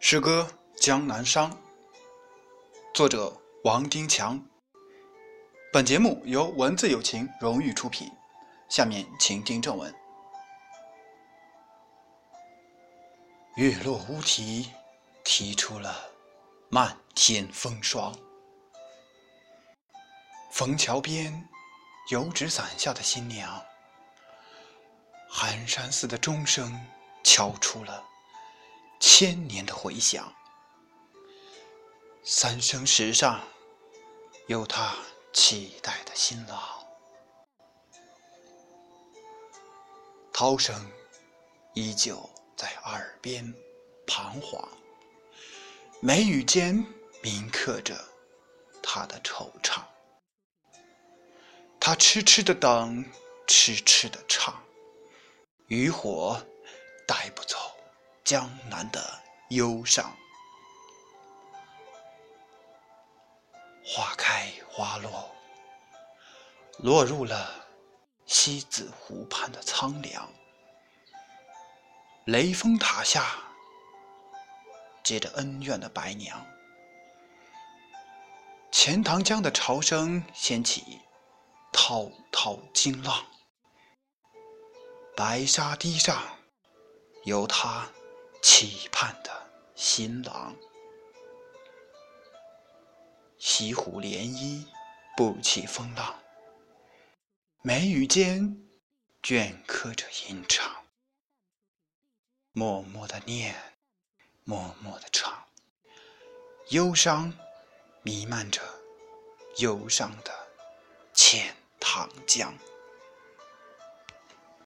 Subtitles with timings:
[0.00, 0.48] 诗歌
[0.80, 1.50] 《江南殇》，
[2.94, 4.40] 作者王丁强。
[5.72, 8.08] 本节目由文字友情荣誉出品。
[8.68, 9.92] 下面请听正文：
[13.56, 14.70] 月落乌啼，
[15.24, 15.92] 啼出了
[16.68, 18.14] 漫天风霜。
[20.52, 21.46] 枫桥边，
[22.10, 23.60] 油纸伞下的新娘，
[25.28, 26.80] 寒山寺的钟声
[27.24, 28.04] 敲出了。
[29.00, 30.32] 千年的回响，
[32.24, 33.40] 三生石上
[34.46, 34.94] 有他
[35.32, 36.60] 期待的新郎。
[40.32, 40.90] 涛声
[41.74, 43.52] 依旧在耳边
[44.06, 44.68] 彷徨，
[46.00, 46.84] 眉宇间
[47.22, 47.96] 铭刻着
[48.82, 49.82] 他的惆怅。
[51.80, 53.04] 他痴痴的等，
[53.46, 54.54] 痴痴的唱，
[55.66, 56.40] 渔火
[57.06, 57.57] 带不走。
[58.28, 59.02] 江南的
[59.48, 60.14] 忧伤，
[63.82, 65.34] 花开花落，
[66.80, 67.66] 落入了
[68.26, 70.30] 西子湖畔的苍凉。
[72.26, 73.24] 雷峰塔下，
[75.02, 76.46] 结着恩怨的白娘。
[78.70, 81.00] 钱塘江的潮声掀起
[81.72, 83.24] 滔滔惊浪，
[85.16, 86.22] 白沙堤上
[87.24, 87.88] 有他。
[88.40, 89.30] 期盼的
[89.74, 90.56] 新郎，
[93.38, 94.64] 西湖涟漪
[95.16, 96.22] 不起风浪，
[97.62, 98.56] 眉宇间
[99.22, 100.84] 镌刻着吟唱，
[102.52, 103.54] 默默的念，
[104.44, 105.46] 默默的唱，
[106.70, 107.32] 忧伤
[108.02, 108.62] 弥漫着
[109.58, 110.32] 忧伤的
[111.12, 112.54] 钱塘江。